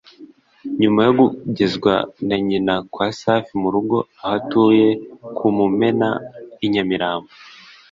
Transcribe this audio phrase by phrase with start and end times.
[0.81, 1.93] nyuma yo kugezwa
[2.27, 4.87] na nyina kwa Safi mu rugo aho atuye
[5.37, 6.09] ku Mumena
[6.65, 7.31] i Nyamirambo